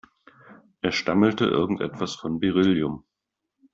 [0.81, 3.05] Er stammelte irgendwas von Beryllium.